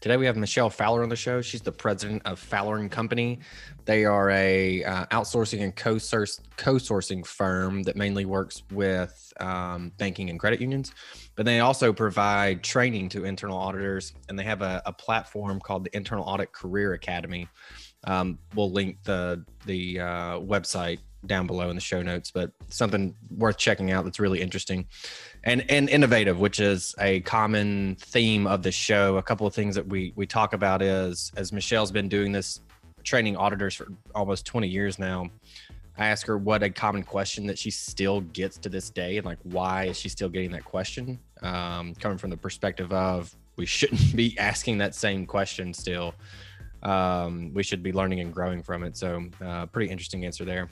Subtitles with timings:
[0.00, 1.42] Today we have Michelle Fowler on the show.
[1.42, 3.40] She's the president of Fowler and Company.
[3.84, 10.40] They are a uh, outsourcing and co-sourcing firm that mainly works with um, banking and
[10.40, 10.92] credit unions,
[11.36, 14.14] but they also provide training to internal auditors.
[14.30, 17.46] And they have a, a platform called the Internal Audit Career Academy.
[18.04, 23.14] Um, we'll link the the uh, website down below in the show notes, but something
[23.36, 24.86] worth checking out that's really interesting
[25.44, 29.16] and and innovative, which is a common theme of the show.
[29.16, 32.60] A couple of things that we we talk about is as Michelle's been doing this
[33.02, 35.30] training auditors for almost 20 years now.
[35.96, 39.26] I ask her what a common question that she still gets to this day, and
[39.26, 41.18] like why is she still getting that question?
[41.42, 46.14] Um, coming from the perspective of we shouldn't be asking that same question still.
[46.82, 48.96] Um, we should be learning and growing from it.
[48.96, 50.70] So, uh, pretty interesting answer there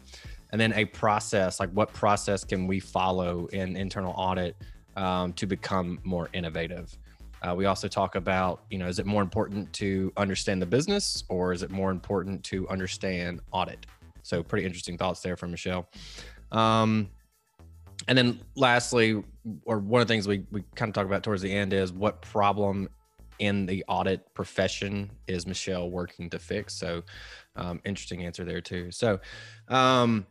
[0.50, 4.56] and then a process like what process can we follow in internal audit
[4.96, 6.96] um, to become more innovative?
[7.42, 11.24] Uh, we also talk about you know is it more important to understand the business
[11.28, 13.86] or is it more important to understand audit?
[14.22, 15.88] So pretty interesting thoughts there from michelle.
[16.52, 17.10] Um,
[18.06, 19.22] and then lastly
[19.64, 21.92] or one of the things we, we kind of talk about towards the end is
[21.92, 22.88] what problem
[23.38, 26.74] in the audit profession is michelle working to fix?
[26.74, 27.02] So
[27.56, 28.90] um, interesting answer there too.
[28.90, 29.20] So
[29.68, 30.26] um,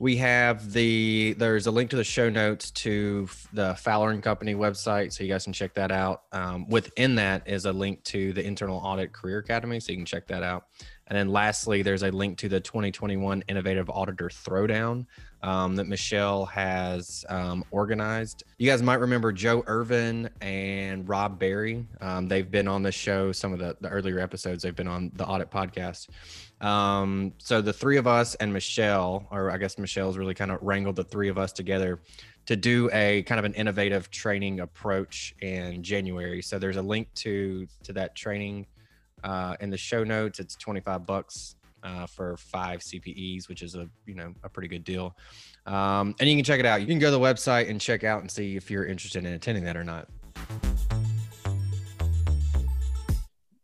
[0.00, 4.54] we have the there's a link to the show notes to the Fowler and Company
[4.54, 6.22] website, so you guys can check that out.
[6.32, 10.06] Um, within that is a link to the Internal Audit Career Academy, so you can
[10.06, 10.64] check that out.
[11.10, 15.06] And then lastly, there's a link to the 2021 Innovative Auditor Throwdown
[15.42, 18.44] um, that Michelle has um, organized.
[18.58, 21.84] You guys might remember Joe Irvin and Rob Barry.
[22.00, 25.10] Um, they've been on the show, some of the, the earlier episodes, they've been on
[25.16, 26.10] the Audit Podcast.
[26.64, 30.62] Um, so the three of us and Michelle, or I guess Michelle's really kind of
[30.62, 31.98] wrangled the three of us together
[32.46, 36.40] to do a kind of an innovative training approach in January.
[36.40, 38.66] So there's a link to to that training
[39.24, 40.38] uh, in the show notes.
[40.38, 44.84] It's 25 bucks uh, for five CPEs, which is a you know a pretty good
[44.84, 45.16] deal.
[45.66, 46.80] Um, and you can check it out.
[46.80, 49.32] You can go to the website and check out and see if you're interested in
[49.32, 50.08] attending that or not.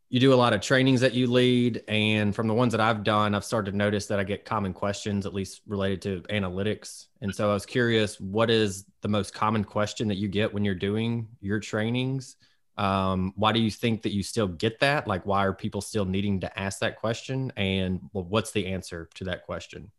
[0.08, 3.02] You do a lot of trainings that you lead, and from the ones that I've
[3.02, 7.06] done, I've started to notice that I get common questions, at least related to analytics.
[7.20, 10.64] And so I was curious, what is the most common question that you get when
[10.64, 12.36] you're doing your trainings?
[12.76, 15.06] Um, why do you think that you still get that?
[15.06, 17.52] Like why are people still needing to ask that question?
[17.56, 19.90] And well, what's the answer to that question?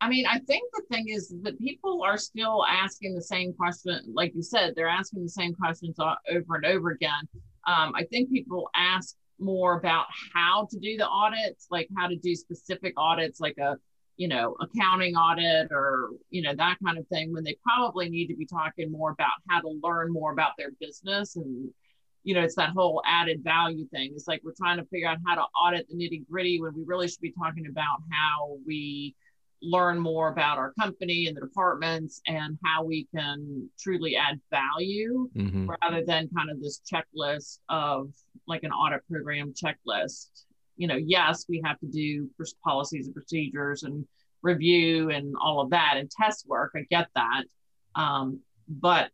[0.00, 4.00] I mean i think the thing is that people are still asking the same question
[4.12, 7.28] like you said they're asking the same questions over and over again.
[7.68, 12.16] Um, i think people ask more about how to do the audits like how to
[12.16, 13.76] do specific audits like a
[14.16, 18.26] you know accounting audit or you know that kind of thing when they probably need
[18.26, 21.70] to be talking more about how to learn more about their business and
[22.24, 24.12] you know, it's that whole added value thing.
[24.14, 26.82] It's like we're trying to figure out how to audit the nitty gritty when we
[26.84, 29.14] really should be talking about how we
[29.60, 35.28] learn more about our company and the departments and how we can truly add value
[35.36, 35.70] mm-hmm.
[35.82, 38.12] rather than kind of this checklist of
[38.48, 40.28] like an audit program checklist.
[40.76, 42.28] You know, yes, we have to do
[42.64, 44.06] policies and procedures and
[44.42, 46.72] review and all of that and test work.
[46.74, 47.44] I get that.
[47.94, 49.10] Um, but,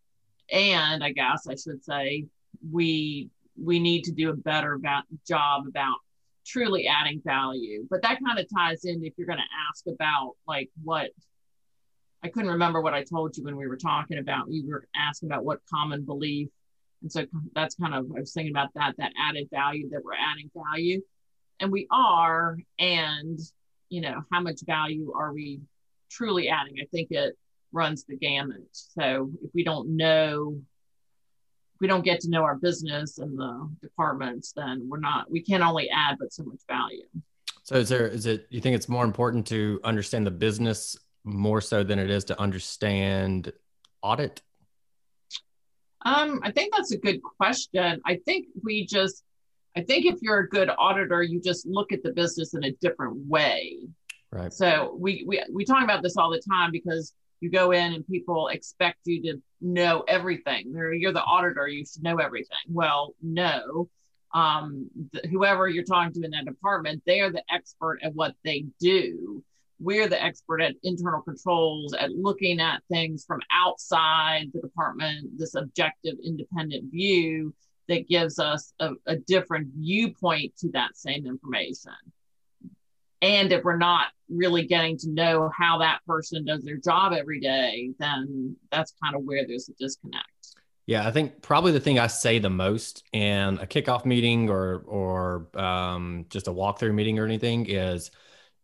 [0.51, 2.25] and I guess I should say,
[2.71, 5.97] we we need to do a better about, job about
[6.47, 7.87] truly adding value.
[7.91, 11.11] But that kind of ties in if you're going to ask about like what
[12.23, 14.51] I couldn't remember what I told you when we were talking about.
[14.51, 16.49] You were asking about what common belief,
[17.03, 20.15] and so that's kind of I was thinking about that that added value that we're
[20.15, 21.01] adding value.
[21.61, 23.39] and we are and
[23.89, 25.61] you know how much value are we
[26.11, 27.37] truly adding i think it
[27.73, 30.61] runs the gamut so if we don't know
[31.81, 35.63] we don't get to know our business and the departments then we're not we can't
[35.63, 37.05] only add but so much value
[37.63, 41.61] so is there is it you think it's more important to understand the business more
[41.61, 43.53] so than it is to understand
[44.03, 44.43] audit
[46.05, 48.01] um, I think that's a good question.
[48.07, 49.25] I think we just
[49.77, 52.73] I think if you're a good auditor, you just look at the business in a
[52.81, 53.79] different way.
[54.33, 54.53] Right.
[54.53, 58.07] So we we we talk about this all the time because you go in and
[58.07, 60.73] people expect you to know everything.
[60.75, 62.59] You're the auditor, you should know everything.
[62.69, 63.89] Well, no.
[64.35, 64.91] Um,
[65.31, 69.43] whoever you're talking to in that department, they are the expert at what they do.
[69.81, 75.55] We're the expert at internal controls, at looking at things from outside the department, this
[75.55, 77.55] objective, independent view
[77.89, 81.93] that gives us a, a different viewpoint to that same information.
[83.21, 87.41] And if we're not really getting to know how that person does their job every
[87.41, 90.27] day, then that's kind of where there's a disconnect.
[90.87, 94.79] Yeah, I think probably the thing I say the most in a kickoff meeting or
[94.87, 98.11] or um, just a walkthrough meeting or anything is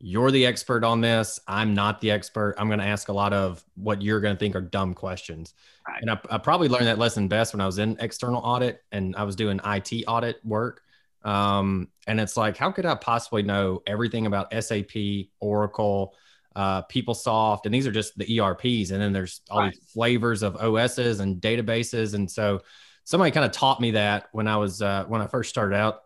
[0.00, 1.38] you're the expert on this.
[1.46, 2.54] I'm not the expert.
[2.58, 5.54] I'm going to ask a lot of what you're going to think are dumb questions.
[5.86, 6.00] Right.
[6.02, 9.14] And I, I, probably learned that lesson best when I was in external audit and
[9.16, 10.82] I was doing IT audit work.
[11.24, 14.92] Um, and it's like, how could I possibly know everything about SAP,
[15.40, 16.14] Oracle,
[16.56, 18.90] uh, PeopleSoft, and these are just the ERPs.
[18.90, 19.72] And then there's all right.
[19.72, 22.14] these flavors of OSs and databases.
[22.14, 22.62] And so
[23.04, 26.02] somebody kind of taught me that when I was, uh, when I first started out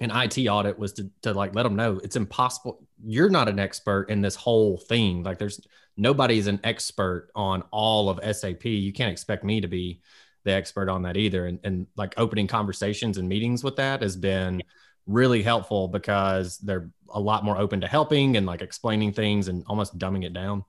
[0.00, 2.84] an IT audit was to, to like let them know it's impossible.
[3.04, 5.22] You're not an expert in this whole thing.
[5.22, 5.60] Like there's
[5.96, 8.64] nobody's an expert on all of SAP.
[8.64, 10.00] You can't expect me to be
[10.44, 11.46] the expert on that either.
[11.46, 14.62] And, and like opening conversations and meetings with that has been
[15.06, 19.64] really helpful because they're a lot more open to helping and like explaining things and
[19.66, 20.64] almost dumbing it down.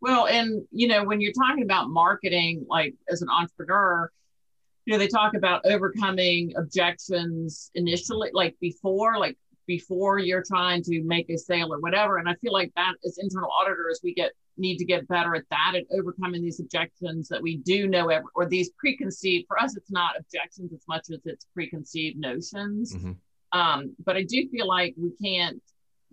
[0.00, 4.10] Well, and you know, when you're talking about marketing, like as an entrepreneur,
[4.84, 9.36] you know they talk about overcoming objections initially like before like
[9.66, 13.18] before you're trying to make a sale or whatever and i feel like that as
[13.18, 17.42] internal auditors we get need to get better at that at overcoming these objections that
[17.42, 21.20] we do know ever, or these preconceived for us it's not objections as much as
[21.24, 23.12] it's preconceived notions mm-hmm.
[23.58, 25.60] um, but i do feel like we can't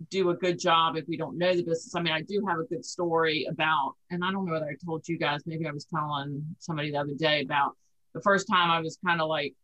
[0.08, 2.58] do a good job if we don't know the business i mean i do have
[2.58, 5.70] a good story about and i don't know whether i told you guys maybe i
[5.70, 7.76] was telling somebody the other day about
[8.14, 9.54] the first time I was kind of like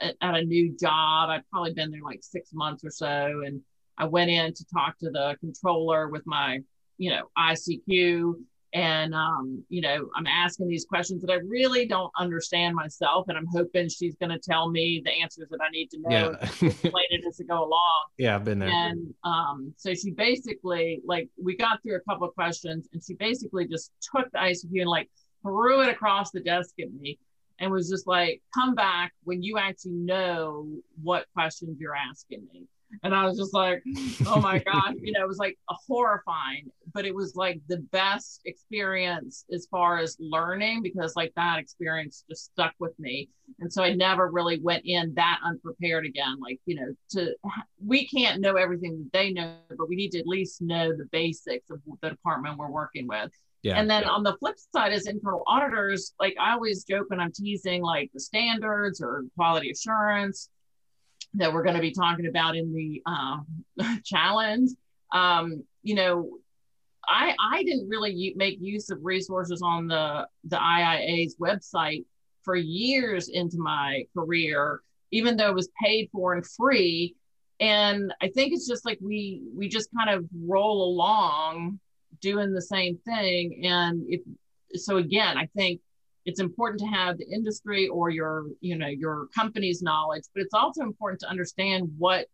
[0.00, 1.30] at, at, a new job.
[1.30, 3.42] I'd probably been there like six months or so.
[3.44, 3.60] And
[3.98, 6.60] I went in to talk to the controller with my,
[6.98, 8.34] you know, ICQ.
[8.72, 13.26] And, um, you know, I'm asking these questions that I really don't understand myself.
[13.28, 16.36] And I'm hoping she's going to tell me the answers that I need to know
[16.40, 16.68] yeah.
[16.68, 17.80] explain it as I go along.
[18.18, 18.68] Yeah, I've been there.
[18.68, 23.14] And um, so she basically, like, we got through a couple of questions and she
[23.14, 25.08] basically just took the ICQ and like
[25.42, 27.18] threw it across the desk at me
[27.58, 30.68] and was just like, come back when you actually know
[31.02, 32.64] what questions you're asking me.
[33.02, 33.82] And I was just like,
[34.26, 37.78] oh my God, you know, it was like a horrifying, but it was like the
[37.78, 43.28] best experience as far as learning because like that experience just stuck with me.
[43.60, 46.38] And so I never really went in that unprepared again.
[46.40, 47.34] Like, you know, to
[47.84, 51.08] we can't know everything that they know, but we need to at least know the
[51.12, 53.30] basics of the department we're working with.
[53.62, 53.78] Yeah.
[53.78, 54.10] And then yeah.
[54.10, 58.10] on the flip side, as internal auditors, like I always joke when I'm teasing like
[58.14, 60.50] the standards or quality assurance
[61.36, 64.70] that we're going to be talking about in the uh, challenge.
[65.12, 66.38] Um, you know,
[67.08, 72.04] I I didn't really make use of resources on the the IIA's website
[72.42, 77.14] for years into my career, even though it was paid for and free.
[77.60, 81.80] And I think it's just like we we just kind of roll along
[82.20, 83.64] doing the same thing.
[83.64, 84.20] And if
[84.74, 85.80] so, again, I think
[86.26, 90.52] it's important to have the industry or your you know your company's knowledge, but it's
[90.52, 92.26] also important to understand what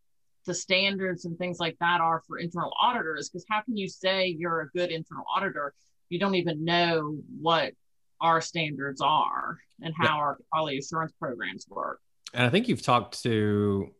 [0.47, 3.29] the standards and things like that are for internal auditors.
[3.29, 7.19] Because how can you say you're a good internal auditor if you don't even know
[7.41, 7.75] what
[8.21, 10.23] our standards are and how yeah.
[10.23, 12.01] our quality assurance programs work?
[12.33, 13.91] And I think you've talked to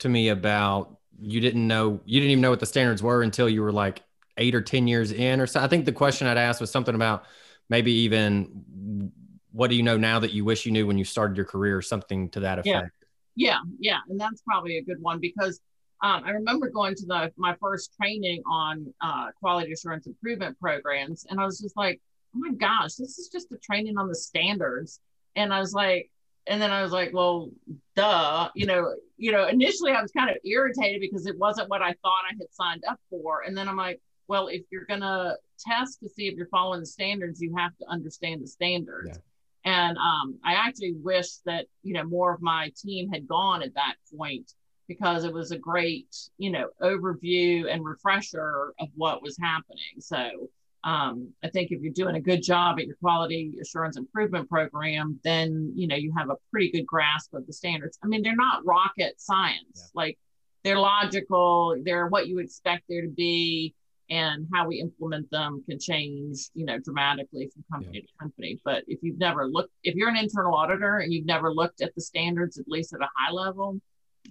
[0.00, 3.48] to me about you didn't know you didn't even know what the standards were until
[3.48, 4.02] you were like
[4.38, 5.60] eight or 10 years in or so.
[5.60, 7.24] I think the question I'd asked was something about
[7.70, 9.12] maybe even
[9.56, 11.76] what do you know now that you wish you knew when you started your career
[11.76, 12.92] or something to that effect.
[13.34, 13.48] Yeah.
[13.48, 13.58] Yeah.
[13.78, 13.98] Yeah.
[14.08, 15.60] And that's probably a good one because
[16.02, 21.24] um, I remember going to the my first training on uh, quality assurance improvement programs,
[21.30, 22.02] and I was just like,
[22.34, 25.00] "Oh my gosh, this is just a training on the standards."
[25.36, 26.10] And I was like,
[26.46, 27.50] and then I was like, well,
[27.94, 31.80] duh, you know, you know, initially I was kind of irritated because it wasn't what
[31.80, 33.42] I thought I had signed up for.
[33.46, 36.86] And then I'm like, well, if you're gonna test to see if you're following the
[36.86, 39.08] standards, you have to understand the standards.
[39.12, 39.18] Yeah.
[39.66, 43.74] And um, I actually wish that you know more of my team had gone at
[43.74, 44.52] that point
[44.88, 49.98] because it was a great you know overview and refresher of what was happening.
[49.98, 50.48] So
[50.84, 55.18] um, I think if you're doing a good job at your quality assurance improvement program,
[55.24, 57.98] then you know you have a pretty good grasp of the standards.
[58.04, 59.82] I mean, they're not rocket science; yeah.
[59.94, 60.16] like
[60.62, 61.76] they're logical.
[61.84, 63.74] They're what you expect there to be,
[64.08, 68.02] and how we implement them can change, you know, dramatically from company yeah.
[68.02, 68.60] to company.
[68.64, 71.94] But if you've never looked, if you're an internal auditor and you've never looked at
[71.94, 73.80] the standards, at least at a high level,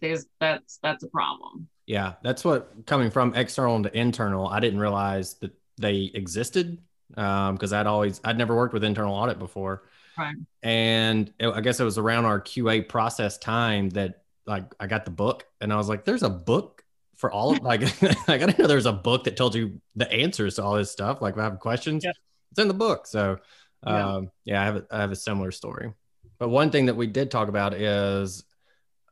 [0.01, 1.67] there's that's that's a problem.
[1.85, 4.47] Yeah, that's what coming from external to internal.
[4.47, 6.79] I didn't realize that they existed
[7.09, 9.83] because um, I'd always I'd never worked with internal audit before.
[10.17, 10.35] Right.
[10.63, 15.05] And it, I guess it was around our QA process time that like I got
[15.05, 16.74] the book and I was like, there's a book
[17.17, 17.81] for all of like,
[18.29, 20.91] I didn't know there was a book that told you the answers to all this
[20.91, 21.21] stuff.
[21.21, 22.11] Like if I have questions, yeah.
[22.51, 23.07] it's in the book.
[23.07, 23.37] So
[23.83, 24.53] um, yeah.
[24.53, 25.93] yeah, I have a, I have a similar story.
[26.37, 28.43] But one thing that we did talk about is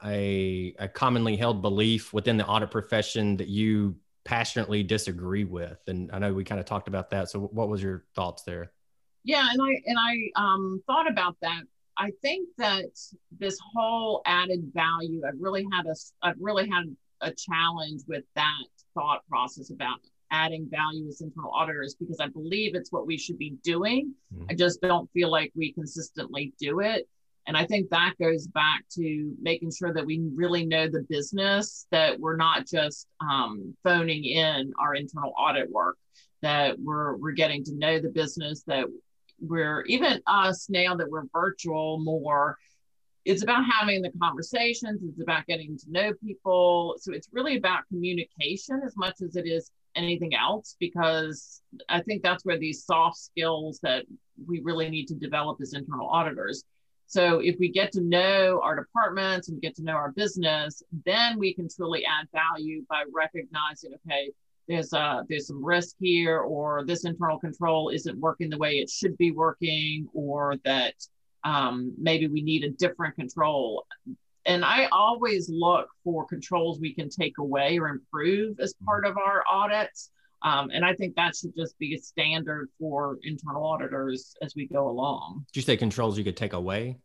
[0.03, 3.95] a, a commonly held belief within the audit profession that you
[4.25, 7.83] passionately disagree with and i know we kind of talked about that so what was
[7.83, 8.71] your thoughts there
[9.23, 11.61] yeah and i and i um, thought about that
[11.97, 12.85] i think that
[13.37, 16.83] this whole added value i've really had a i've really had
[17.23, 19.99] a challenge with that thought process about
[20.31, 24.45] adding value as internal auditors because i believe it's what we should be doing mm-hmm.
[24.49, 27.07] i just don't feel like we consistently do it
[27.45, 31.87] and I think that goes back to making sure that we really know the business,
[31.91, 35.97] that we're not just um, phoning in our internal audit work,
[36.41, 38.85] that we're, we're getting to know the business, that
[39.41, 42.57] we're even us now that we're virtual more.
[43.25, 46.95] It's about having the conversations, it's about getting to know people.
[46.97, 52.23] So it's really about communication as much as it is anything else, because I think
[52.23, 54.05] that's where these soft skills that
[54.47, 56.65] we really need to develop as internal auditors
[57.13, 61.37] so if we get to know our departments and get to know our business, then
[61.37, 64.31] we can truly add value by recognizing, okay,
[64.67, 68.89] there's a there's some risk here, or this internal control isn't working the way it
[68.89, 70.95] should be working, or that
[71.43, 73.85] um, maybe we need a different control.
[74.45, 79.17] And I always look for controls we can take away or improve as part of
[79.17, 80.11] our audits.
[80.41, 84.67] Um, and I think that should just be a standard for internal auditors as we
[84.67, 85.45] go along.
[85.53, 86.97] Did you say controls you could take away?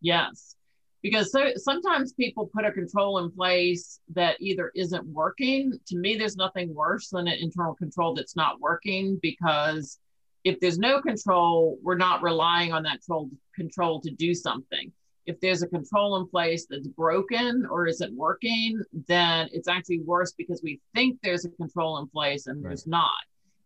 [0.00, 0.56] Yes.
[1.02, 5.78] Because so, sometimes people put a control in place that either isn't working.
[5.88, 9.98] To me, there's nothing worse than an internal control that's not working because
[10.46, 14.92] if there's no control, we're not relying on that control, control to do something
[15.26, 20.32] if there's a control in place that's broken or isn't working, then it's actually worse
[20.32, 22.70] because we think there's a control in place and right.
[22.70, 23.10] there's not.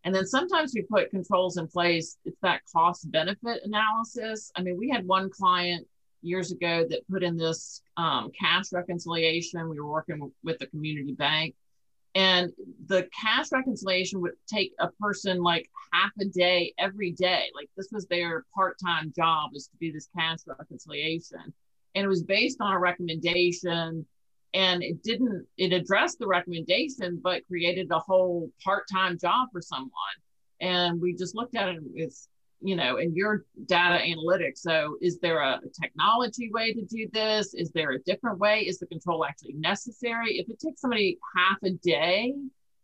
[0.05, 4.51] And then sometimes we put controls in place, it's that cost benefit analysis.
[4.57, 5.87] I mean, we had one client
[6.23, 9.69] years ago that put in this um, cash reconciliation.
[9.69, 11.55] We were working with the community bank.
[12.15, 12.51] And
[12.87, 17.51] the cash reconciliation would take a person like half a day every day.
[17.55, 21.53] Like this was their part-time job is to do this cash reconciliation.
[21.95, 24.07] And it was based on a recommendation
[24.53, 29.91] and it didn't it addressed the recommendation but created a whole part-time job for someone.
[30.61, 32.29] And we just looked at it as
[32.61, 34.59] you know, and your data analytics.
[34.59, 37.55] So, is there a technology way to do this?
[37.55, 38.61] Is there a different way?
[38.61, 40.39] Is the control actually necessary?
[40.39, 42.35] If it takes somebody half a day,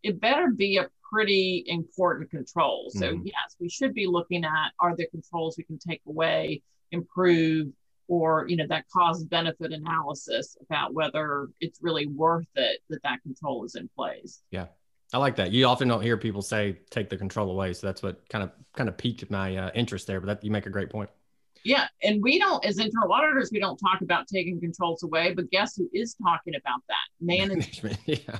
[0.03, 2.91] it better be a pretty important control.
[2.91, 3.27] So, mm-hmm.
[3.27, 7.69] yes, we should be looking at are there controls we can take away, improve,
[8.09, 13.23] or you know that cost benefit analysis about whether it's really worth it that that
[13.23, 14.43] control is in place.
[14.51, 14.67] Yeah.
[15.13, 15.53] I like that.
[15.53, 18.51] You often don't hear people say take the control away, so that's what kind of
[18.75, 20.21] kind of piqued my uh, interest there.
[20.21, 21.11] But that you make a great point.
[21.65, 25.33] Yeah, and we don't, as internal auditors, we don't talk about taking controls away.
[25.35, 26.97] But guess who is talking about that?
[27.21, 27.99] Management.
[28.07, 28.39] yeah.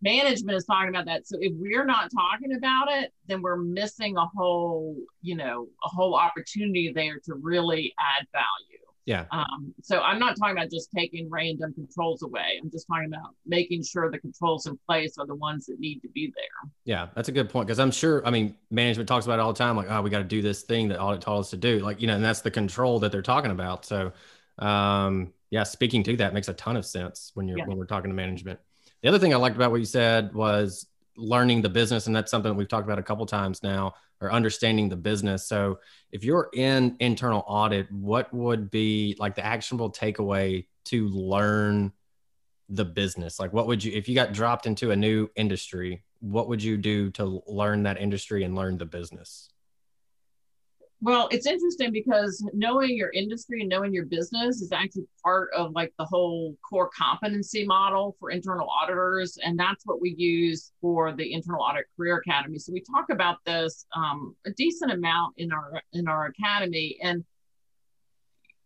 [0.00, 1.26] Management is talking about that.
[1.26, 5.88] So if we're not talking about it, then we're missing a whole, you know, a
[5.88, 8.83] whole opportunity there to really add value.
[9.06, 9.26] Yeah.
[9.30, 12.58] Um, so I'm not talking about just taking random controls away.
[12.62, 16.00] I'm just talking about making sure the controls in place are the ones that need
[16.00, 16.70] to be there.
[16.84, 18.26] Yeah, that's a good point because I'm sure.
[18.26, 20.40] I mean, management talks about it all the time, like, oh, we got to do
[20.40, 22.98] this thing that audit taught us to do, like you know, and that's the control
[23.00, 23.84] that they're talking about.
[23.84, 24.12] So,
[24.58, 27.66] um, yeah, speaking to that makes a ton of sense when you're yeah.
[27.66, 28.58] when we're talking to management.
[29.02, 32.30] The other thing I liked about what you said was learning the business and that's
[32.30, 35.46] something that we've talked about a couple times now or understanding the business.
[35.46, 35.78] So
[36.12, 41.92] if you're in internal audit what would be like the actionable takeaway to learn
[42.68, 43.38] the business?
[43.38, 46.78] Like what would you if you got dropped into a new industry what would you
[46.78, 49.50] do to learn that industry and learn the business
[51.04, 55.72] well, it's interesting because knowing your industry and knowing your business is actually part of
[55.74, 59.36] like the whole core competency model for internal auditors.
[59.44, 62.58] And that's what we use for the Internal Audit Career Academy.
[62.58, 66.96] So we talk about this um, a decent amount in our in our academy.
[67.02, 67.22] And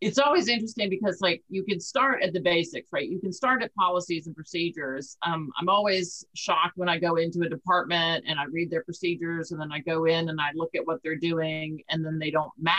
[0.00, 3.08] it's always interesting because like you can start at the basics right?
[3.08, 5.16] You can start at policies and procedures.
[5.22, 9.50] Um, i'm always shocked when i go into a department and i read their procedures
[9.50, 12.30] and then i go in and i look at what they're doing and then they
[12.30, 12.76] don't match.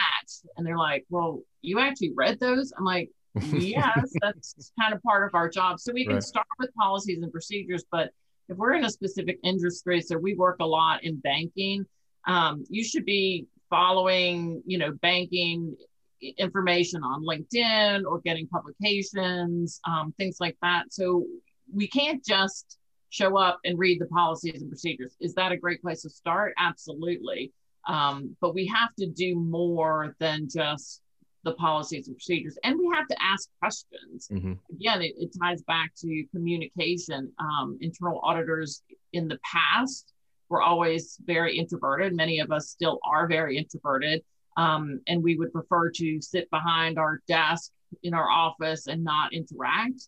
[0.57, 2.71] And they're like well you actually read those?
[2.77, 5.79] I'm like yes that's kind of part of our job.
[5.79, 6.23] So we can right.
[6.23, 8.11] start with policies and procedures but
[8.47, 11.85] if we're in a specific industry so we work a lot in banking
[12.27, 15.75] um, you should be following you know banking
[16.21, 20.91] information on LinkedIn or getting publications, um, things like that.
[20.91, 21.25] So
[21.73, 22.77] we can't just
[23.09, 25.15] show up and read the policies and procedures.
[25.19, 26.53] Is that a great place to start?
[26.57, 27.51] Absolutely.
[27.87, 31.01] Um, but we have to do more than just
[31.43, 32.57] the policies and procedures.
[32.63, 34.27] And we have to ask questions.
[34.31, 34.53] Mm-hmm.
[34.71, 37.31] Again, it, it, ties back to communication.
[37.39, 38.83] Um, internal auditors
[39.13, 40.13] in the past
[40.49, 42.13] were always very introverted.
[42.13, 44.21] Many of us still are very introverted
[44.57, 47.71] um, and we would prefer to sit behind our desk
[48.03, 50.07] in our office and not interact.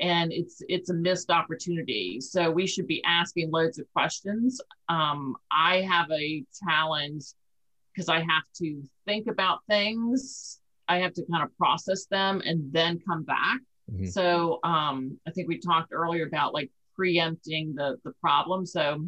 [0.00, 2.20] And it's it's a missed opportunity.
[2.20, 4.60] So we should be asking loads of questions.
[4.88, 7.24] Um, i have a challenge
[7.92, 10.60] because i have to think about things.
[10.88, 13.60] I have to kind of process them and then come back.
[13.92, 14.06] Mm-hmm.
[14.06, 16.70] so um, i think we talked earlier about like
[17.00, 18.66] preempting the the problem.
[18.66, 19.06] So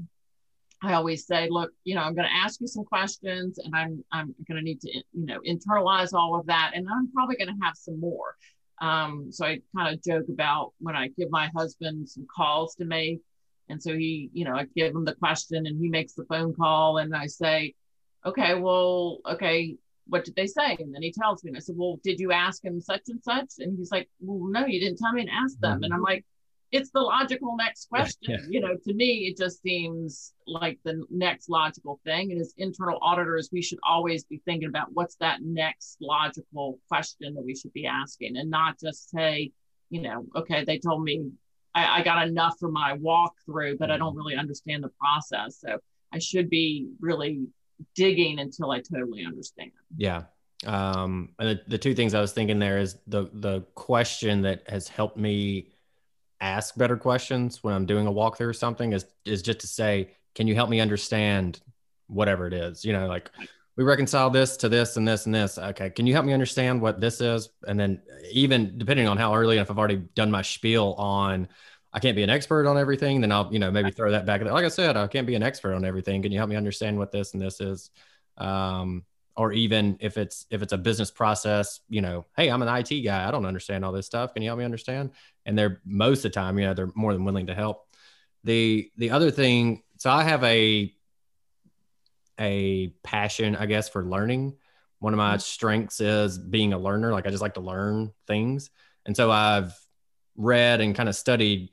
[0.83, 4.05] I always say, look, you know, I'm going to ask you some questions and I'm,
[4.11, 6.73] I'm going to need to, you know, internalize all of that.
[6.75, 8.35] And I'm probably going to have some more.
[8.81, 12.85] Um, so I kind of joke about when I give my husband some calls to
[12.85, 13.21] make.
[13.69, 16.53] And so he, you know, I give him the question and he makes the phone
[16.53, 17.75] call and I say,
[18.27, 19.77] okay, well, okay,
[20.09, 20.77] what did they say?
[20.81, 23.23] And then he tells me, and I said, well, did you ask him such and
[23.23, 23.53] such?
[23.61, 25.85] And he's like, well, no, you didn't tell me to ask them.
[25.85, 26.25] And I'm like,
[26.73, 28.33] it's the logical next question.
[28.33, 28.39] Yeah.
[28.49, 32.33] You know, to me, it just seems like the next logical thing.
[32.33, 37.35] And as internal auditors, we should always be thinking about what's that next logical question
[37.35, 39.53] that we should be asking and not just say,
[39.91, 41.31] you know, okay, they told me
[41.75, 45.61] I, I got enough for my walkthrough, but I don't really understand the process.
[45.61, 45.79] So
[46.13, 47.47] I should be really
[47.95, 49.73] digging until I totally understand.
[49.97, 50.23] Yeah.
[50.67, 54.63] Um, and the, the two things I was thinking there is the the question that
[54.69, 55.72] has helped me
[56.42, 60.11] ask better questions when I'm doing a walkthrough or something is is just to say,
[60.35, 61.61] can you help me understand
[62.09, 62.85] whatever it is?
[62.85, 63.31] You know, like
[63.76, 65.57] we reconcile this to this and this and this.
[65.57, 67.48] Okay, can you help me understand what this is?
[67.66, 71.48] And then even depending on how early, if I've already done my spiel on
[71.94, 74.42] I can't be an expert on everything, then I'll, you know, maybe throw that back.
[74.42, 76.22] Like I said, I can't be an expert on everything.
[76.22, 77.90] Can you help me understand what this and this is?
[78.38, 79.05] Um,
[79.37, 83.01] or even if it's if it's a business process you know hey i'm an it
[83.03, 85.11] guy i don't understand all this stuff can you help me understand?
[85.45, 87.87] And they're most of the time you know they're more than willing to help.
[88.45, 90.92] The the other thing so i have a
[92.40, 94.57] a passion i guess for learning.
[94.99, 95.40] One of my mm-hmm.
[95.40, 98.71] strengths is being a learner like i just like to learn things.
[99.07, 99.75] And so i've
[100.37, 101.71] read and kind of studied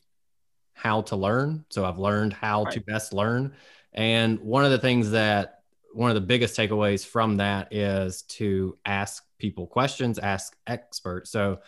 [0.73, 1.65] how to learn.
[1.69, 2.73] So i've learned how right.
[2.73, 3.53] to best learn.
[3.93, 5.58] And one of the things that
[5.93, 11.31] one of the biggest takeaways from that is to ask people questions, ask experts.
[11.31, 11.59] So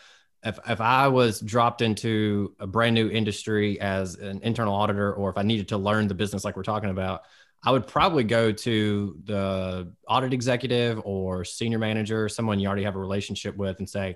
[0.43, 5.29] if, if I was dropped into a brand new industry as an internal auditor, or
[5.29, 7.21] if I needed to learn the business like we're talking about,
[7.63, 12.95] I would probably go to the audit executive or senior manager, someone you already have
[12.95, 14.15] a relationship with, and say,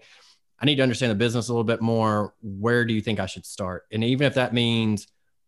[0.60, 2.34] I need to understand the business a little bit more.
[2.42, 3.84] Where do you think I should start?
[3.92, 5.08] And even if that means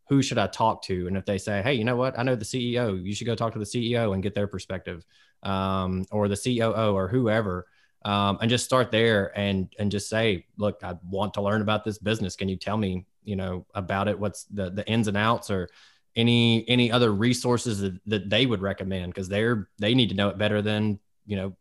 [0.09, 1.07] who should I talk to?
[1.07, 3.35] And if they say, hey, you know what, I know the CEO, you should go
[3.35, 5.05] talk to the CEO and get their perspective,
[5.43, 7.67] um, or the COO or whoever,
[8.05, 11.83] um, and just start there and and just say, look, I want to learn about
[11.83, 12.35] this business.
[12.35, 14.17] Can you tell me, you know, about it?
[14.17, 15.69] What's the the ins and outs or
[16.15, 20.29] any any other resources that, that they would recommend because they're they need to know
[20.29, 21.55] it better than you know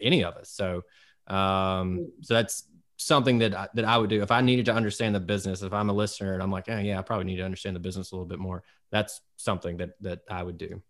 [0.00, 0.50] any of us.
[0.50, 0.82] So
[1.26, 2.64] um, so that's
[2.98, 5.62] something that I, that I would do if I needed to understand the business.
[5.62, 7.80] If I'm a listener and I'm like, oh, yeah, I probably need to understand the
[7.80, 8.62] business a little bit more.
[8.90, 10.82] That's something that that I would do.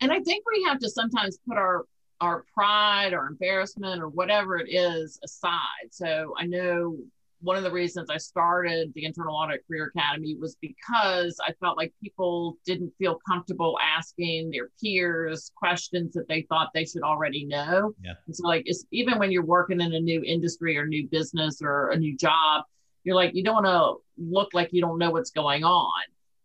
[0.00, 1.86] And I think we have to sometimes put our
[2.20, 5.88] our pride or embarrassment or whatever it is aside.
[5.90, 6.96] So I know
[7.40, 11.76] one of the reasons I started the Internal Audit Career Academy was because I felt
[11.76, 17.44] like people didn't feel comfortable asking their peers questions that they thought they should already
[17.44, 17.92] know.
[18.02, 18.14] Yeah.
[18.26, 21.60] And so, like, it's, even when you're working in a new industry or new business
[21.62, 22.64] or a new job,
[23.04, 26.02] you're like, you don't want to look like you don't know what's going on.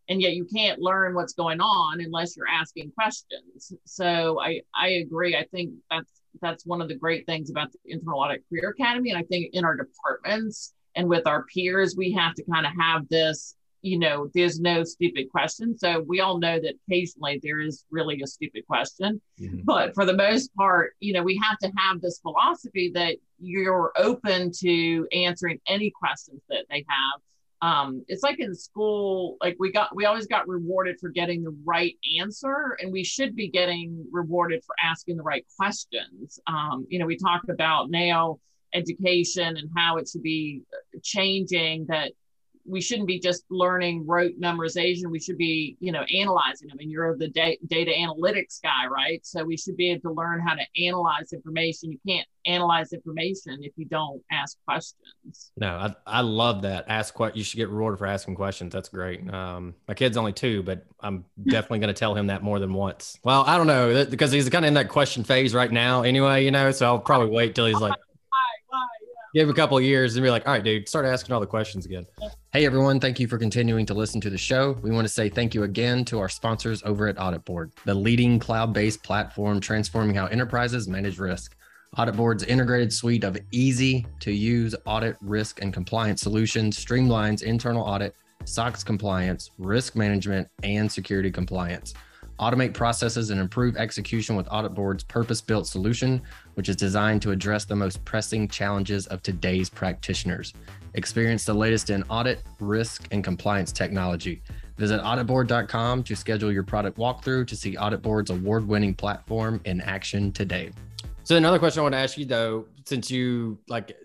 [0.10, 3.74] And yet you can't learn what's going on unless you're asking questions.
[3.86, 5.38] So I, I agree.
[5.38, 9.10] I think that's that's one of the great things about the Internal Audit Career Academy.
[9.10, 12.74] And I think in our departments, and with our peers, we have to kind of
[12.80, 15.78] have this, you know, there's no stupid question.
[15.78, 19.22] So we all know that occasionally there is really a stupid question.
[19.40, 19.62] Mm-hmm.
[19.64, 23.92] But for the most part, you know, we have to have this philosophy that you're
[23.96, 27.22] open to answering any questions that they have.
[27.64, 31.56] Um, it's like in school, like we got, we always got rewarded for getting the
[31.64, 36.40] right answer, and we should be getting rewarded for asking the right questions.
[36.48, 38.40] Um, you know, we talked about now
[38.74, 40.62] education and how it should be
[41.04, 42.12] changing that
[42.66, 45.10] we shouldn't be just learning rote memorization.
[45.10, 46.78] We should be you know analyzing them.
[46.80, 49.26] And you're the da- data analytics guy right?
[49.26, 51.92] So we should be able to learn how to analyze information.
[51.92, 55.52] You can't analyze information if you don't ask questions.
[55.58, 56.86] No i, I love that.
[56.88, 58.74] Ask what you should get rewarded for asking questions.
[58.74, 59.32] That's great.
[59.32, 62.74] Um, my kid's only two but i'm definitely going to tell him that more than
[62.74, 63.18] once.
[63.24, 66.44] Well i don't know because he's kind of in that question phase right now anyway
[66.46, 67.94] you know so i'll probably wait till he's like
[69.34, 71.86] give a couple years and be like, all right, dude, start asking all the questions
[71.86, 72.06] again.
[72.52, 73.00] Hey, everyone.
[73.00, 74.74] Thank you for continuing to listen to the show.
[74.82, 78.40] We want to say thank you again to our sponsors over at AuditBoard, the leading
[78.40, 81.56] cloud based platform transforming how enterprises manage risk.
[81.98, 88.16] AuditBoard's integrated suite of easy to use audit, risk, and compliance solutions streamlines internal audit,
[88.46, 91.94] SOX compliance, risk management, and security compliance
[92.42, 96.22] automate processes, and improve execution with AuditBoard's purpose built solution,
[96.56, 100.54] which is designed to address the most pressing challenges of today's practitioners.
[100.96, 104.42] Experience the latest in audit, risk, and compliance technology.
[104.78, 110.32] Visit auditboard.com to schedule your product walkthrough to see AuditBoard's award winning platform in action
[110.32, 110.72] today.
[111.24, 113.96] So, another question I want to ask you though, since you like,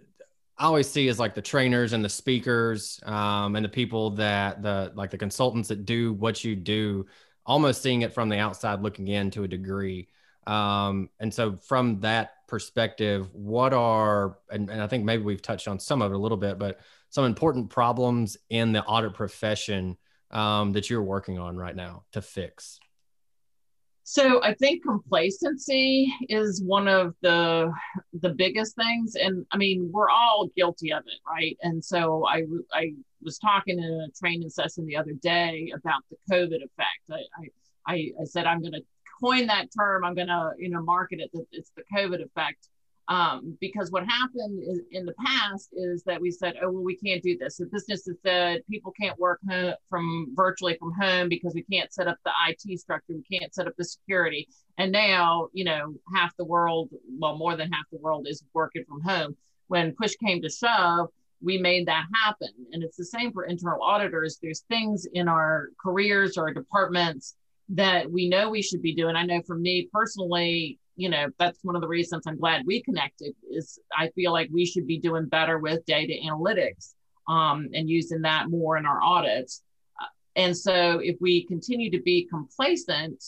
[0.58, 4.62] I always see is like the trainers and the speakers um, and the people that
[4.62, 7.06] the like the consultants that do what you do
[7.46, 10.08] almost seeing it from the outside looking in to a degree.
[10.46, 15.68] Um, and so from that perspective, what are, and, and I think maybe we've touched
[15.68, 16.80] on some of it a little bit, but
[17.10, 19.96] some important problems in the audit profession
[20.30, 22.78] um, that you're working on right now to fix?
[24.08, 27.72] So I think complacency is one of the
[28.20, 31.56] the biggest things, and I mean we're all guilty of it, right?
[31.62, 36.16] And so I I was talking in a training session the other day about the
[36.30, 37.10] COVID effect.
[37.10, 37.48] I
[37.86, 38.82] I, I said I'm going to
[39.20, 40.04] coin that term.
[40.04, 42.68] I'm going to you know market it that it's the COVID effect
[43.08, 46.96] um, because what happened is, in the past is that we said, oh, well, we
[46.96, 47.56] can't do this.
[47.56, 49.40] The businesses said people can't work
[49.88, 53.68] from virtually from home because we can't set up the IT structure, we can't set
[53.68, 54.48] up the security.
[54.78, 58.84] And now, you know, half the world, well, more than half the world is working
[58.88, 59.36] from home.
[59.68, 61.08] When push came to shove,
[61.42, 62.48] we made that happen.
[62.72, 64.38] And it's the same for internal auditors.
[64.42, 67.36] There's things in our careers or departments
[67.70, 69.16] that we know we should be doing.
[69.16, 72.82] I know for me personally, you know that's one of the reasons i'm glad we
[72.82, 76.94] connected is i feel like we should be doing better with data analytics
[77.28, 79.62] um, and using that more in our audits
[80.00, 83.22] uh, and so if we continue to be complacent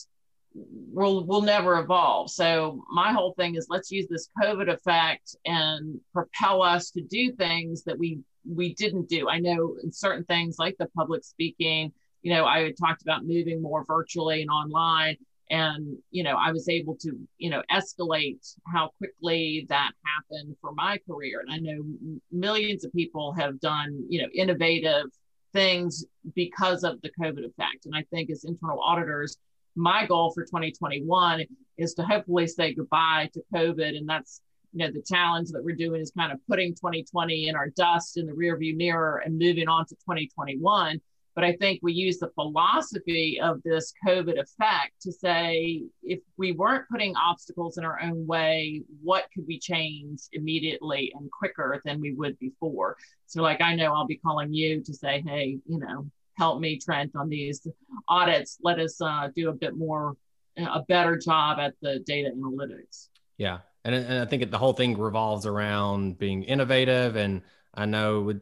[0.53, 2.31] we'll we'll never evolve.
[2.31, 7.31] So my whole thing is let's use this covid effect and propel us to do
[7.33, 9.29] things that we we didn't do.
[9.29, 13.25] I know in certain things like the public speaking you know i had talked about
[13.25, 15.15] moving more virtually and online
[15.49, 20.73] and you know i was able to you know escalate how quickly that happened for
[20.73, 21.41] my career.
[21.41, 21.83] And i know
[22.31, 25.05] millions of people have done you know innovative
[25.53, 27.85] things because of the covid effect.
[27.85, 29.37] And i think as internal auditors
[29.79, 31.45] my goal for 2021
[31.77, 34.41] is to hopefully say goodbye to covid and that's
[34.73, 38.17] you know the challenge that we're doing is kind of putting 2020 in our dust
[38.17, 40.99] in the rearview mirror and moving on to 2021
[41.39, 46.51] but I think we use the philosophy of this COVID effect to say if we
[46.51, 52.01] weren't putting obstacles in our own way, what could we change immediately and quicker than
[52.01, 52.97] we would before?
[53.27, 56.79] So, like, I know I'll be calling you to say, hey, you know, help me,
[56.79, 57.67] Trent, on these
[58.07, 58.57] audits.
[58.63, 60.15] Let us uh, do a bit more,
[60.57, 63.09] a better job at the data analytics.
[63.37, 63.59] Yeah.
[63.83, 67.17] And, and I think the whole thing revolves around being innovative.
[67.17, 67.41] And
[67.75, 68.33] I know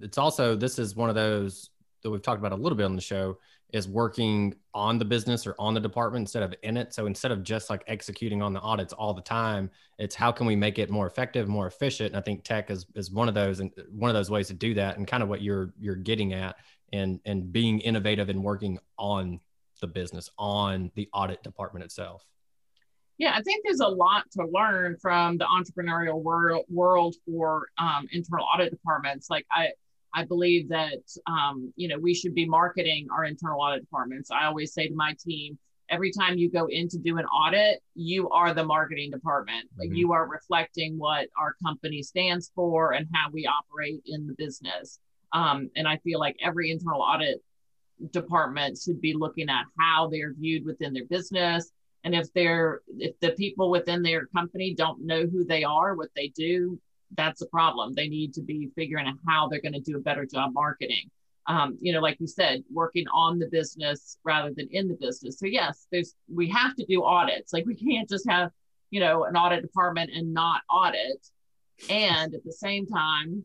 [0.00, 1.70] it's also, this is one of those
[2.02, 3.38] that we've talked about a little bit on the show
[3.72, 6.94] is working on the business or on the department instead of in it.
[6.94, 10.46] So instead of just like executing on the audits all the time, it's how can
[10.46, 12.10] we make it more effective, more efficient?
[12.10, 14.54] And I think tech is is one of those and one of those ways to
[14.54, 16.56] do that and kind of what you're you're getting at
[16.92, 19.40] and and being innovative and working on
[19.80, 22.24] the business, on the audit department itself.
[23.18, 28.06] Yeah, I think there's a lot to learn from the entrepreneurial world, world for um,
[28.12, 29.28] internal audit departments.
[29.28, 29.70] Like I,
[30.14, 34.30] I believe that um, you know we should be marketing our internal audit departments.
[34.30, 35.58] I always say to my team,
[35.90, 39.68] every time you go in to do an audit, you are the marketing department.
[39.76, 39.96] Like mm-hmm.
[39.96, 45.00] you are reflecting what our company stands for and how we operate in the business.
[45.32, 47.42] Um, and I feel like every internal audit
[48.12, 51.70] department should be looking at how they're viewed within their business.
[52.04, 56.10] And if they're if the people within their company don't know who they are what
[56.14, 56.80] they do
[57.16, 57.94] that's a problem.
[57.94, 61.10] They need to be figuring out how they're going to do a better job marketing.
[61.46, 65.38] Um, you know like you said working on the business rather than in the business.
[65.38, 67.52] So yes there's we have to do audits.
[67.52, 68.50] Like we can't just have
[68.90, 71.26] you know an audit department and not audit.
[71.90, 73.44] And at the same time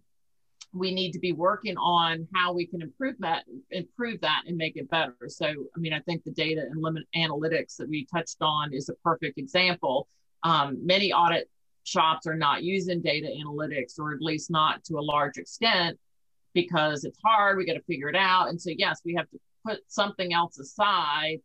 [0.74, 4.76] we need to be working on how we can improve that improve that and make
[4.76, 5.16] it better.
[5.28, 8.90] So i mean i think the data and limit analytics that we touched on is
[8.90, 10.08] a perfect example.
[10.44, 11.50] Um, many audit
[11.84, 15.98] shops are not using data analytics or at least not to a large extent
[16.54, 17.58] because it's hard.
[17.58, 18.50] We got to figure it out.
[18.50, 21.40] And so yes we have to put something else aside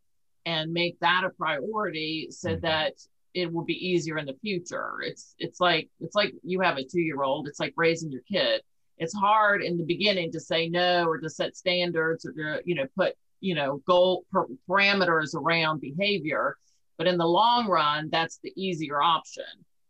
[0.45, 2.61] and make that a priority so mm-hmm.
[2.61, 2.93] that
[3.35, 5.01] it will be easier in the future.
[5.01, 8.23] It's it's like it's like you have a two year old it's like raising your
[8.29, 8.61] kid
[8.99, 12.75] it's hard in the beginning to say no or to set standards or to you
[12.75, 14.25] know put you know goal
[14.69, 16.57] parameters around behavior.
[16.97, 19.45] But in the long run that's the easier option.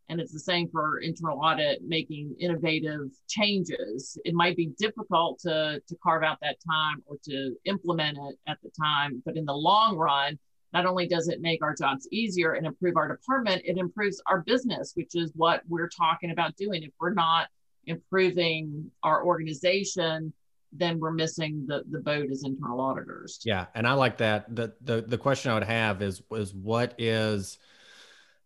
[0.10, 4.18] And it's the same for internal audit making innovative changes.
[4.26, 8.60] It might be difficult to to carve out that time or to implement it at
[8.64, 10.38] the time but in the long run
[10.72, 14.42] not only does it make our jobs easier and improve our department it improves our
[14.42, 16.84] business which is what we're talking about doing.
[16.84, 17.48] If we're not
[17.90, 20.32] improving our organization,
[20.72, 23.40] then we're missing the the boat as internal auditors.
[23.44, 24.56] Yeah, and I like that.
[24.56, 27.58] the the The question I would have is is what is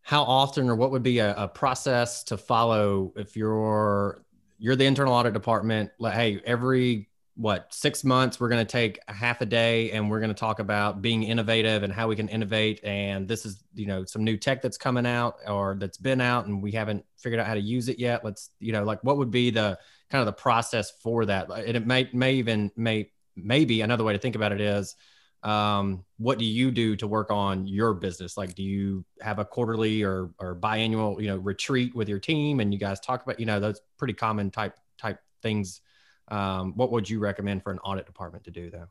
[0.01, 4.23] how often or what would be a, a process to follow if you're
[4.57, 8.99] you're the internal audit department like hey every what six months we're going to take
[9.07, 12.15] a half a day and we're going to talk about being innovative and how we
[12.15, 12.79] can innovate.
[12.83, 16.45] And this is you know some new tech that's coming out or that's been out
[16.45, 18.23] and we haven't figured out how to use it yet.
[18.23, 19.79] Let's you know like what would be the
[20.11, 21.49] kind of the process for that?
[21.49, 24.95] And it may may even may maybe another way to think about it is
[25.41, 28.37] um, what do you do to work on your business?
[28.37, 32.59] Like do you have a quarterly or or biannual you know retreat with your team
[32.59, 35.81] and you guys talk about you know those pretty common type type things
[36.29, 38.87] um, what would you recommend for an audit department to do though?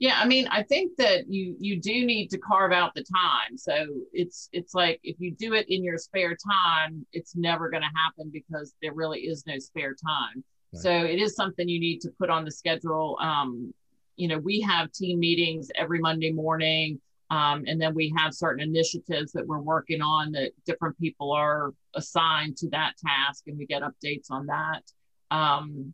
[0.00, 3.58] Yeah, I mean, I think that you you do need to carve out the time.
[3.58, 7.82] So it's it's like if you do it in your spare time, it's never going
[7.82, 10.42] to happen because there really is no spare time.
[10.72, 10.82] Right.
[10.82, 13.18] So it is something you need to put on the schedule.
[13.20, 13.74] Um,
[14.16, 18.62] you know, we have team meetings every Monday morning, um, and then we have certain
[18.62, 23.66] initiatives that we're working on that different people are assigned to that task, and we
[23.66, 24.82] get updates on that.
[25.30, 25.92] Um,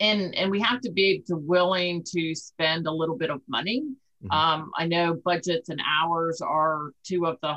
[0.00, 3.84] and and we have to be to willing to spend a little bit of money.
[4.24, 4.30] Mm-hmm.
[4.32, 7.56] Um, I know budgets and hours are two of the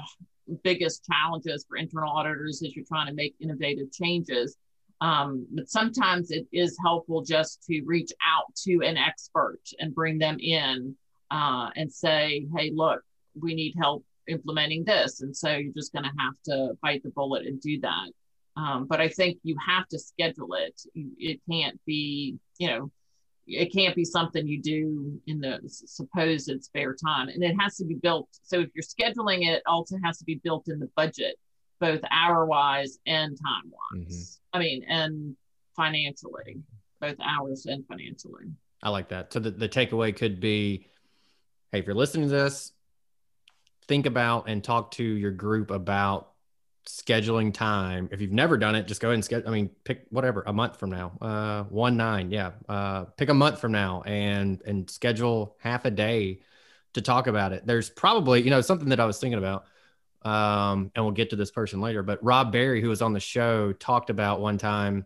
[0.63, 4.58] biggest challenges for internal auditors as you're trying to make innovative changes.
[5.02, 10.17] Um, but sometimes it is helpful just to reach out to an expert and bring
[10.17, 10.95] them in
[11.32, 13.02] uh, and say, hey, look,
[13.39, 15.21] we need help implementing this.
[15.21, 18.12] And so you're just going to have to bite the bullet and do that.
[18.60, 20.82] Um, but I think you have to schedule it.
[20.93, 22.91] It can't be, you know,
[23.48, 27.30] it can't be something you do in the supposed spare time.
[27.30, 28.28] And it has to be built.
[28.43, 31.36] So if you're scheduling it, also has to be built in the budget,
[31.80, 34.39] both hour wise and time wise.
[34.54, 34.58] Mm-hmm.
[34.58, 35.36] I mean, and
[35.76, 36.58] financially,
[37.00, 38.52] both hours and financially.
[38.84, 39.32] I like that.
[39.32, 40.88] So the, the takeaway could be
[41.72, 42.72] hey, if you're listening to this,
[43.88, 46.28] think about and talk to your group about
[46.89, 48.10] scheduling time.
[48.12, 49.47] If you've never done it, just go ahead and schedule.
[49.47, 52.52] I mean, pick whatever a month from now, uh, one nine, yeah.
[52.67, 56.39] Uh, pick a month from now and and schedule half a day
[56.93, 57.65] to talk about it.
[57.65, 59.65] There's probably you know something that I was thinking about,
[60.23, 62.02] um, and we'll get to this person later.
[62.02, 65.06] But Rob Barry, who was on the show, talked about one time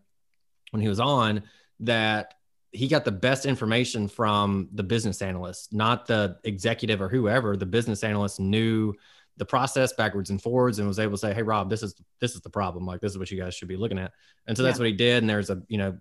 [0.71, 1.43] when he was on
[1.81, 2.35] that
[2.71, 7.55] he got the best information from the business analyst, not the executive or whoever.
[7.55, 8.95] The business analyst knew
[9.37, 12.35] the process backwards and forwards and was able to say, Hey Rob, this is, this
[12.35, 12.85] is the problem.
[12.85, 14.11] Like, this is what you guys should be looking at.
[14.47, 14.83] And so that's yeah.
[14.83, 15.23] what he did.
[15.23, 15.97] And there's a, you know,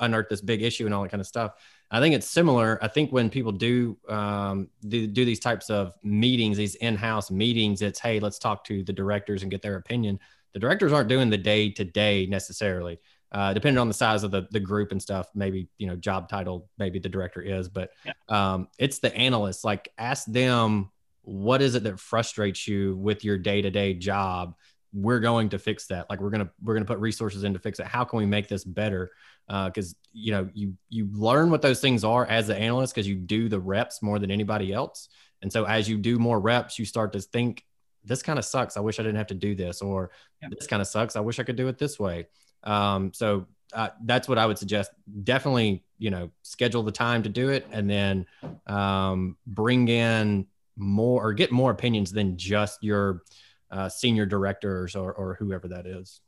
[0.00, 1.52] unearthed this big issue and all that kind of stuff.
[1.90, 2.78] I think it's similar.
[2.82, 7.82] I think when people do, um, do do these types of meetings, these in-house meetings,
[7.82, 10.18] it's hey, let's talk to the directors and get their opinion.
[10.52, 12.98] The directors aren't doing the day to day necessarily.
[13.32, 16.28] Uh, depending on the size of the, the group and stuff, maybe you know job
[16.28, 18.12] title, maybe the director is, but yeah.
[18.28, 19.62] um, it's the analysts.
[19.62, 20.90] Like ask them
[21.22, 24.54] what is it that frustrates you with your day to day job.
[24.92, 26.10] We're going to fix that.
[26.10, 27.86] Like we're gonna we're gonna put resources in to fix it.
[27.86, 29.12] How can we make this better?
[29.46, 33.06] Because uh, you know you you learn what those things are as an analyst because
[33.06, 35.08] you do the reps more than anybody else.
[35.42, 37.64] And so as you do more reps, you start to think
[38.04, 38.76] this kind of sucks.
[38.76, 40.10] I wish I didn't have to do this, or
[40.42, 40.48] yeah.
[40.50, 41.16] this kind of sucks.
[41.16, 42.26] I wish I could do it this way.
[42.64, 44.90] Um, so uh, that's what I would suggest.
[45.22, 48.26] Definitely, you know, schedule the time to do it, and then
[48.66, 53.22] um, bring in more or get more opinions than just your
[53.70, 56.20] uh, senior directors or, or whoever that is.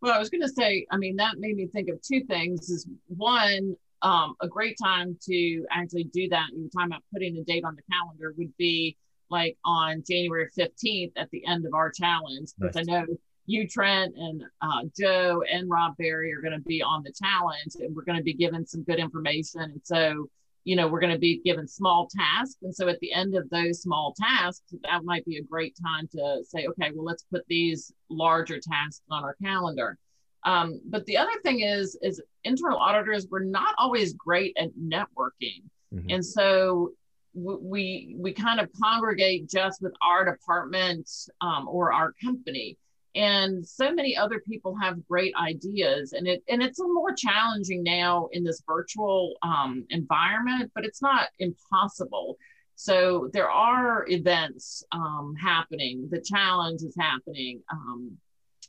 [0.00, 2.68] Well, I was going to say, I mean, that made me think of two things.
[2.70, 6.48] Is one, um, a great time to actually do that.
[6.52, 8.96] You were talking about putting a date on the calendar would be
[9.30, 12.50] like on January 15th at the end of our challenge.
[12.58, 12.96] Because nice.
[12.96, 13.06] I know
[13.46, 17.74] you, Trent, and uh, Joe and Rob Barry are going to be on the challenge,
[17.80, 19.62] and we're going to be given some good information.
[19.62, 20.28] And so,
[20.64, 22.58] you know, we're going to be given small tasks.
[22.62, 26.08] And so, at the end of those small tasks, that might be a great time
[26.12, 29.98] to say, okay, well, let's put these larger tasks on our calendar.
[30.44, 35.62] Um, but the other thing is, is internal auditors we're not always great at networking,
[35.94, 36.10] mm-hmm.
[36.10, 36.92] and so
[37.34, 41.08] we we kind of congregate just with our department
[41.40, 42.76] um, or our company
[43.14, 47.82] and so many other people have great ideas and it and it's a more challenging
[47.82, 52.36] now in this virtual um, environment but it's not impossible.
[52.74, 58.16] So there are events um, happening the challenge is happening um,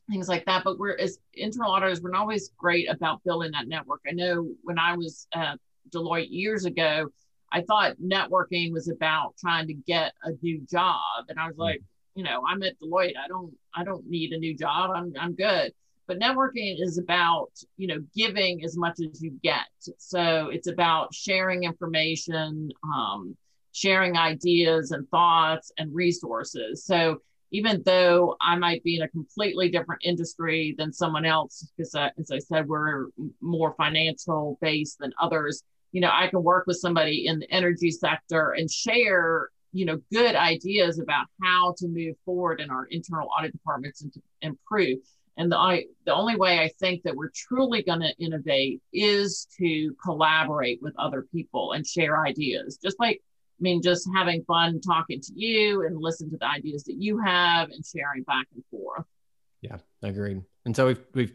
[0.10, 0.66] things like that.
[0.66, 4.02] But we're as internal auditors we're not always great about building that network.
[4.08, 5.58] I know when i was at
[5.90, 7.08] deloitte years ago
[7.52, 11.82] i thought networking was about trying to get a new job and i was like
[12.16, 13.18] you know, I'm at Deloitte.
[13.24, 14.92] I don't I don't need a new job.
[14.96, 15.74] I'm I'm good.
[16.06, 19.68] But networking is about, you know, giving as much as you get.
[19.98, 23.38] So it's about sharing information, um,
[23.72, 26.86] sharing ideas and thoughts and resources.
[26.86, 27.22] So
[27.52, 32.10] even though I might be in a completely different industry than someone else, because uh,
[32.20, 33.08] as I said, we're
[33.40, 37.92] more financial based than others, you know, I can work with somebody in the energy
[37.92, 43.28] sector and share you know good ideas about how to move forward in our internal
[43.38, 45.00] audit departments and to improve
[45.38, 49.48] and the, I, the only way I think that we're truly going to innovate is
[49.58, 52.78] to collaborate with other people and share ideas.
[52.84, 53.22] Just like,
[53.60, 57.20] I mean, just having fun talking to you and listen to the ideas that you
[57.20, 59.06] have and sharing back and forth.
[59.62, 60.44] Yeah, agreed.
[60.66, 61.34] And so we've we've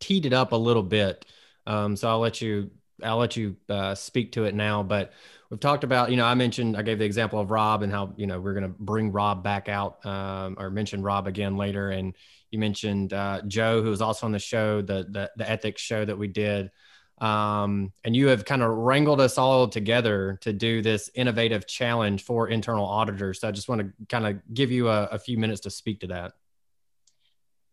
[0.00, 1.26] teed it up a little bit.
[1.66, 2.70] Um, so I'll let you
[3.02, 4.82] I'll let you uh, speak to it now.
[4.82, 5.12] But
[5.50, 8.14] we've talked about, you know, I mentioned, I gave the example of Rob and how,
[8.16, 11.90] you know, we're going to bring Rob back out um, or mention Rob again later.
[11.90, 12.14] And
[12.50, 16.04] you mentioned uh, Joe, who was also on the show, the, the, the ethics show
[16.04, 16.70] that we did.
[17.18, 22.24] Um, and you have kind of wrangled us all together to do this innovative challenge
[22.24, 23.40] for internal auditors.
[23.40, 26.00] So I just want to kind of give you a, a few minutes to speak
[26.00, 26.32] to that.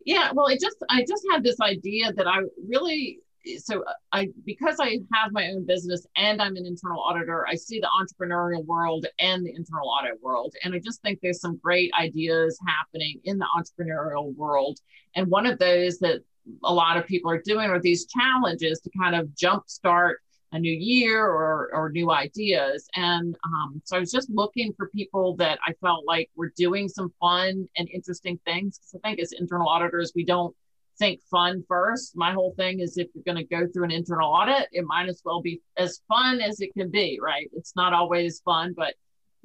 [0.05, 3.19] Yeah, well, it just I just had this idea that I really
[3.60, 7.79] so I because I have my own business and I'm an internal auditor, I see
[7.79, 10.53] the entrepreneurial world and the internal audit world.
[10.63, 14.79] And I just think there's some great ideas happening in the entrepreneurial world.
[15.15, 16.21] And one of those that
[16.63, 20.15] a lot of people are doing are these challenges to kind of jumpstart
[20.53, 22.88] a new year or, or new ideas.
[22.95, 26.88] And um, so I was just looking for people that I felt like were doing
[26.88, 28.77] some fun and interesting things.
[28.77, 30.56] Because I think as internal auditors, we don't
[31.04, 32.16] think fun first.
[32.16, 35.10] My whole thing is if you're going to go through an internal audit, it might
[35.10, 37.50] as well be as fun as it can be, right?
[37.54, 38.94] It's not always fun, but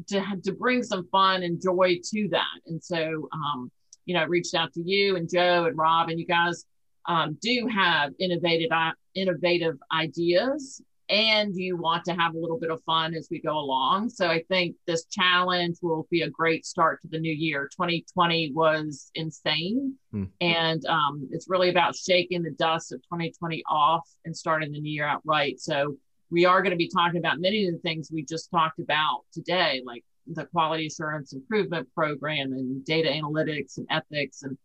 [0.09, 2.61] to to bring some fun and joy to that.
[2.67, 3.73] And so, um,
[4.07, 6.65] you know, I reached out to you and Joe and Rob, and you guys
[7.07, 12.71] um, do have innovative uh, innovative ideas and you want to have a little bit
[12.71, 14.11] of fun as we go along.
[14.11, 17.69] So I think this challenge will be a great start to the new year.
[17.73, 20.29] 2020 was insane, mm.
[20.41, 24.93] and um, it's really about shaking the dust of 2020 off and starting the new
[24.93, 25.59] year out right.
[25.59, 25.97] So
[26.31, 29.23] we are going to be talking about many of the things we just talked about
[29.33, 34.59] today, like the quality assurance improvement program and data analytics and ethics and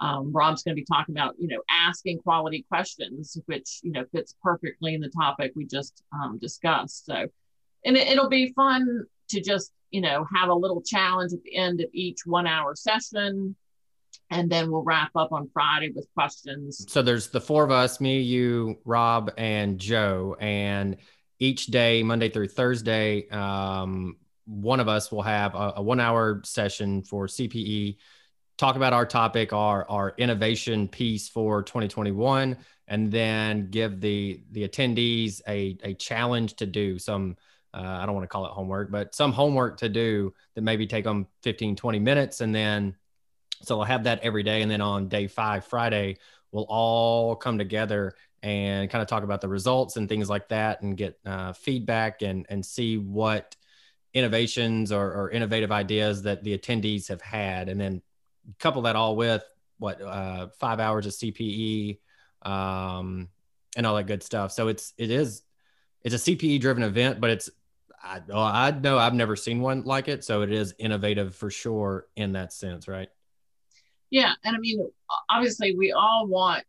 [0.00, 4.04] um, Rob's going to be talking about, you know, asking quality questions, which, you know,
[4.12, 7.06] fits perfectly in the topic we just um, discussed.
[7.06, 7.26] So,
[7.84, 11.56] and it, it'll be fun to just, you know, have a little challenge at the
[11.56, 13.56] end of each one hour session.
[14.30, 16.84] And then we'll wrap up on Friday with questions.
[16.88, 20.36] So there's the four of us, me, you, Rob, and Joe.
[20.38, 20.98] And
[21.38, 26.42] each day, Monday through Thursday, um, one of us will have a, a one hour
[26.44, 27.96] session for CPE,
[28.58, 32.56] talk about our topic, our, our innovation piece for 2021,
[32.88, 37.36] and then give the, the attendees a, a challenge to do some,
[37.72, 40.86] uh, I don't want to call it homework, but some homework to do that maybe
[40.86, 42.40] take them 15, 20 minutes.
[42.40, 42.96] And then,
[43.62, 44.62] so I'll have that every day.
[44.62, 46.18] And then on day five, Friday,
[46.50, 50.82] we'll all come together and kind of talk about the results and things like that
[50.82, 53.56] and get uh, feedback and, and see what
[54.14, 57.68] innovations or, or, innovative ideas that the attendees have had.
[57.68, 58.00] And then
[58.58, 59.42] couple that all with
[59.78, 61.98] what, uh, five hours of CPE
[62.42, 63.28] um,
[63.76, 64.52] and all that good stuff.
[64.52, 65.42] So it's, it is,
[66.02, 67.50] it's a CPE driven event, but it's,
[68.02, 70.24] I, I know I've never seen one like it.
[70.24, 73.08] So it is innovative for sure in that sense, right?
[74.10, 74.32] Yeah.
[74.44, 74.88] And I mean,
[75.28, 76.64] obviously, we all want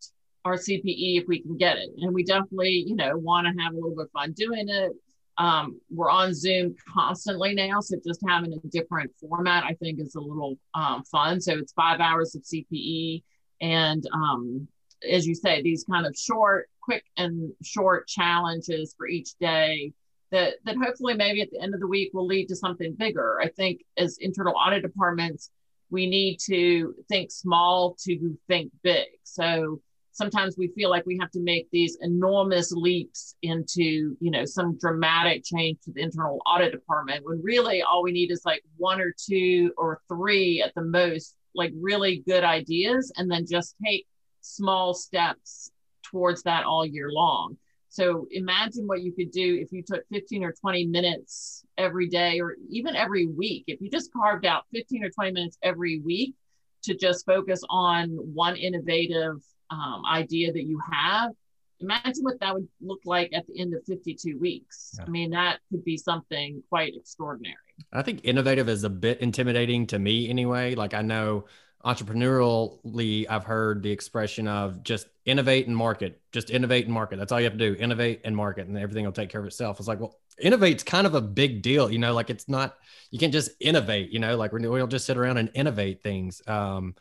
[0.45, 1.89] our CPE if we can get it.
[2.01, 4.91] And we definitely, you know, want to have a little bit of fun doing it.
[5.39, 7.79] Um, we're on Zoom constantly now.
[7.79, 11.39] So just having a different format, I think, is a little um, fun.
[11.39, 13.23] So it's five hours of CPE.
[13.61, 14.67] And um,
[15.09, 19.93] as you say, these kind of short, quick, and short challenges for each day
[20.31, 23.39] that, that hopefully maybe at the end of the week will lead to something bigger.
[23.41, 25.51] I think as internal audit departments,
[25.89, 29.07] we need to think small to think big.
[29.23, 29.81] So
[30.19, 34.77] sometimes we feel like we have to make these enormous leaps into you know some
[34.77, 38.99] dramatic change to the internal audit department when really all we need is like one
[38.99, 44.05] or two or three at the most like really good ideas and then just take
[44.41, 45.71] small steps
[46.03, 47.55] towards that all year long
[47.87, 52.39] so imagine what you could do if you took 15 or 20 minutes every day
[52.39, 53.63] or even every week.
[53.65, 56.35] If you just carved out 15 or 20 minutes every week
[56.83, 61.31] to just focus on one innovative um, idea that you have,
[61.79, 64.95] imagine what that would look like at the end of 52 weeks.
[64.97, 65.05] Yeah.
[65.07, 67.55] I mean, that could be something quite extraordinary.
[67.93, 70.75] I think innovative is a bit intimidating to me anyway.
[70.75, 71.45] Like I know
[71.85, 77.31] entrepreneurially i've heard the expression of just innovate and market just innovate and market that's
[77.31, 79.79] all you have to do innovate and market and everything will take care of itself
[79.79, 82.75] it's like well innovate's kind of a big deal you know like it's not
[83.11, 86.41] you can't just innovate you know like we don't just sit around and innovate things
[86.47, 86.95] um,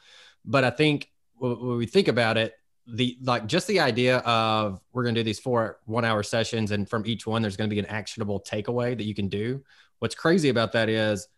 [0.45, 2.55] but i think when we think about it
[2.89, 6.71] the like just the idea of we're going to do these four one hour sessions
[6.71, 9.63] and from each one there's going to be an actionable takeaway that you can do.
[9.99, 11.29] What's crazy about that is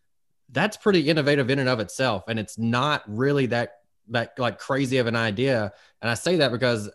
[0.53, 3.78] that's pretty innovative in and of itself and it's not really that
[4.09, 5.72] that like crazy of an idea.
[6.01, 6.88] And i say that because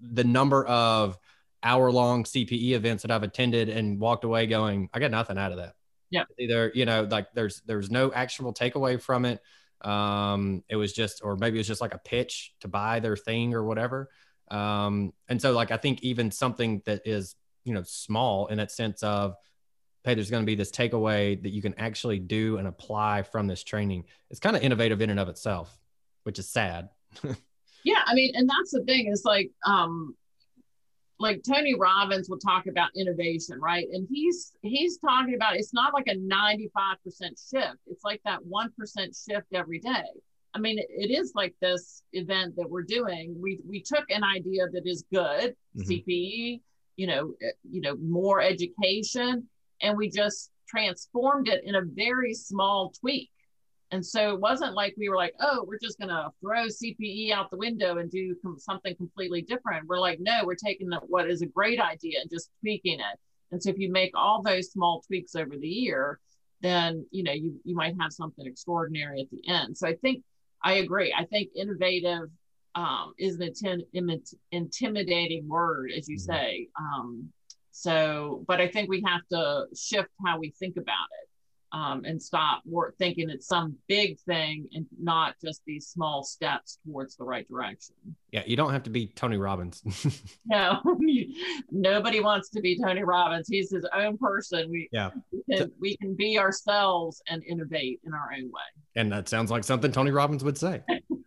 [0.00, 1.18] the number of
[1.62, 5.52] hour long cpe events that i've attended and walked away going i got nothing out
[5.52, 5.74] of that.
[6.10, 6.24] Yeah.
[6.38, 9.42] Either you know like there's there's no actionable takeaway from it
[9.82, 13.16] um it was just or maybe it was just like a pitch to buy their
[13.16, 14.08] thing or whatever
[14.50, 18.72] um and so like i think even something that is you know small in that
[18.72, 19.36] sense of
[20.04, 23.46] hey, there's going to be this takeaway that you can actually do and apply from
[23.46, 24.04] this training.
[24.30, 25.76] It's kind of innovative in and of itself,
[26.22, 26.88] which is sad.
[27.84, 30.16] yeah, I mean, and that's the thing is like, um,
[31.20, 33.86] like Tony Robbins will talk about innovation, right?
[33.92, 36.70] And he's he's talking about it's not like a 95%
[37.50, 37.78] shift.
[37.86, 40.04] It's like that 1% shift every day.
[40.54, 43.36] I mean, it, is like this event that we're doing.
[43.40, 45.90] We we took an idea that is good, mm-hmm.
[45.90, 46.60] CPE,
[46.96, 49.48] you know, eh, you know, more education,
[49.82, 53.30] and we just transformed it in a very small tweak.
[53.90, 57.32] And so it wasn't like we were like, oh, we're just going to throw CPE
[57.32, 59.86] out the window and do com- something completely different.
[59.86, 63.18] We're like, no, we're taking the, what is a great idea and just tweaking it.
[63.50, 66.20] And so if you make all those small tweaks over the year,
[66.60, 69.76] then you know you you might have something extraordinary at the end.
[69.76, 70.22] So I think
[70.62, 71.14] I agree.
[71.16, 72.28] I think innovative
[72.74, 73.52] um, is an
[73.94, 76.32] intim- intimidating word, as you mm-hmm.
[76.32, 76.68] say.
[76.78, 77.28] Um,
[77.70, 81.27] so, but I think we have to shift how we think about it
[81.72, 82.62] um, and stop
[82.98, 87.94] thinking it's some big thing and not just these small steps towards the right direction.
[88.32, 89.82] Yeah, you don't have to be Tony Robbins.
[90.46, 90.80] no,
[91.70, 93.48] nobody wants to be Tony Robbins.
[93.48, 94.70] He's his own person.
[94.70, 98.62] We yeah, we can, we can be ourselves and innovate in our own way.
[98.96, 100.82] And that sounds like something Tony Robbins would say.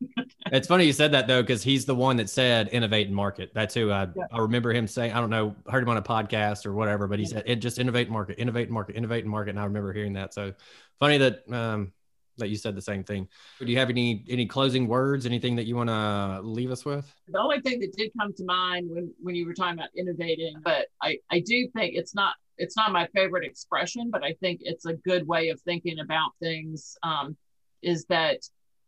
[0.51, 3.51] It's funny you said that though, because he's the one that said innovate and market.
[3.53, 4.23] That's who I, yeah.
[4.31, 5.13] I remember him saying.
[5.13, 7.79] I don't know, heard him on a podcast or whatever, but he said it just
[7.79, 9.51] innovate and market, innovate and market, innovate and market.
[9.51, 10.33] And I remember hearing that.
[10.33, 10.53] So
[10.99, 11.91] funny that um,
[12.37, 13.27] that you said the same thing.
[13.59, 15.25] Do you have any any closing words?
[15.25, 17.13] Anything that you want to leave us with?
[17.27, 20.55] The only thing that did come to mind when when you were talking about innovating,
[20.63, 24.61] but I I do think it's not it's not my favorite expression, but I think
[24.63, 26.97] it's a good way of thinking about things.
[27.03, 27.37] Um,
[27.81, 28.37] is that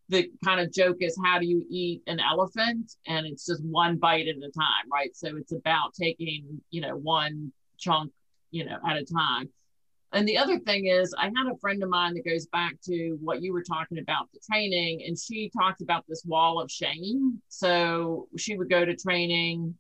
[0.10, 3.98] the kind of joke is how do you eat an elephant and it's just one
[3.98, 8.12] bite at a time right so it's about taking you know one chunk
[8.54, 9.50] you know, at a time.
[10.14, 13.18] And the other thing is, I had a friend of mine that goes back to
[13.20, 17.42] what you were talking about the training, and she talked about this wall of shame.
[17.50, 19.76] So she would go to training,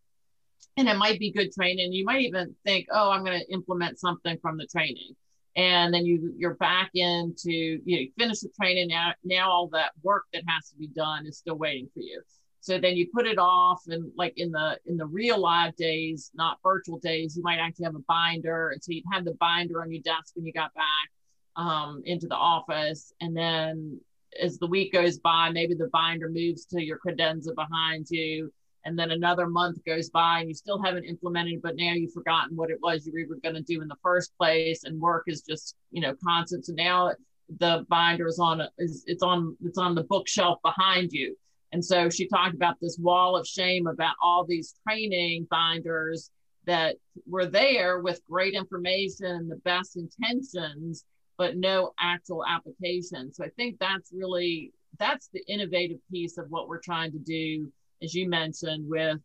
[0.75, 1.93] and it might be good training.
[1.93, 5.15] You might even think, oh, I'm going to implement something from the training.
[5.55, 9.13] And then you you're back into you, know, you finish the training now.
[9.23, 12.21] Now all that work that has to be done is still waiting for you.
[12.59, 16.31] So then you put it off, and like in the in the real live days,
[16.33, 19.81] not virtual days, you might actually have a binder, and so you'd have the binder
[19.81, 21.09] on your desk when you got back
[21.57, 23.99] um, into the office, and then
[24.41, 28.51] as the week goes by, maybe the binder moves to your credenza behind you,
[28.85, 32.55] and then another month goes by, and you still haven't implemented, but now you've forgotten
[32.55, 35.41] what it was you were going to do in the first place, and work is
[35.41, 36.65] just you know constant.
[36.65, 37.11] So now
[37.59, 41.35] the binder is on is it's on it's on the bookshelf behind you
[41.73, 46.29] and so she talked about this wall of shame about all these training binders
[46.65, 51.03] that were there with great information and the best intentions,
[51.35, 53.33] but no actual application.
[53.33, 57.71] So I think that's really that's the innovative piece of what we're trying to do,
[58.03, 59.19] as you mentioned, with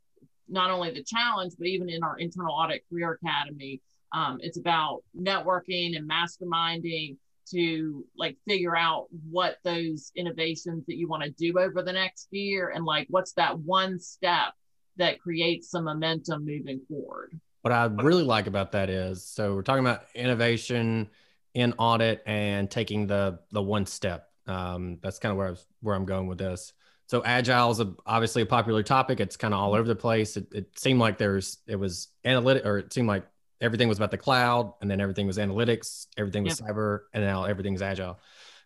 [0.49, 3.81] not only the challenge, but even in our internal audit career academy.
[4.13, 7.17] Um, it's about networking and masterminding
[7.51, 12.29] to like figure out what those innovations that you want to do over the next
[12.31, 14.53] year and like what's that one step
[14.97, 17.39] that creates some momentum moving forward.
[17.63, 21.09] What I really like about that is so we're talking about innovation
[21.55, 24.29] in audit and taking the the one step.
[24.47, 26.73] Um, that's kind of where I was, where I'm going with this.
[27.09, 29.19] So agile is a, obviously a popular topic.
[29.19, 30.37] It's kind of all over the place.
[30.37, 33.25] It, it seemed like there's it was analytic, or it seemed like
[33.61, 36.67] everything was about the cloud and then everything was analytics everything was yeah.
[36.67, 38.19] cyber and now everything's agile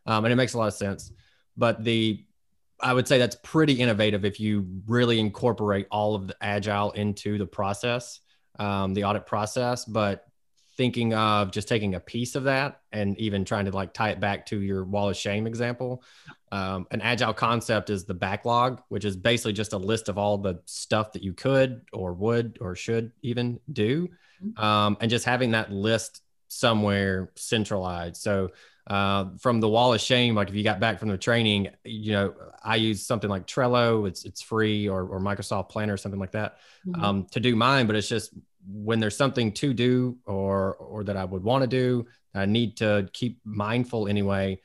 [0.07, 1.13] um, and it makes a lot of sense
[1.57, 2.25] but the
[2.81, 7.39] i would say that's pretty innovative if you really incorporate all of the agile into
[7.39, 8.21] the process
[8.59, 10.27] um, the audit process but
[10.83, 14.19] thinking of just taking a piece of that and even trying to like tie it
[14.19, 16.03] back to your wall of shame example
[16.51, 20.39] um, an agile concept is the backlog which is basically just a list of all
[20.39, 24.09] the stuff that you could or would or should even do
[24.43, 24.65] Mm-hmm.
[24.65, 28.17] um, and just having that list somewhere centralized.
[28.17, 28.51] So
[28.87, 32.13] uh, from the wall of shame, like if you got back from the training, you
[32.13, 34.09] know, I use something like Trello.
[34.09, 36.57] It's it's free or or Microsoft Planner or something like that
[36.87, 37.03] mm-hmm.
[37.03, 37.87] um, to do mine.
[37.87, 38.33] But it's just
[38.67, 42.77] when there's something to do or or that I would want to do, I need
[42.79, 44.61] to keep mindful anyway.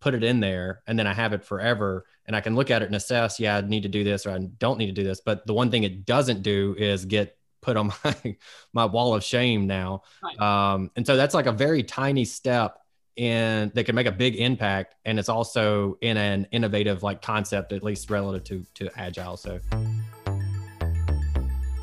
[0.00, 2.82] Put it in there, and then I have it forever, and I can look at
[2.82, 3.38] it and assess.
[3.38, 5.20] Yeah, I need to do this, or I don't need to do this.
[5.20, 8.36] But the one thing it doesn't do is get put on my
[8.72, 10.02] my wall of shame now.
[10.22, 10.40] Right.
[10.40, 12.78] Um, and so that's like a very tiny step
[13.16, 17.72] in that can make a big impact, and it's also in an innovative like concept,
[17.72, 19.36] at least relative to to agile.
[19.36, 19.58] So.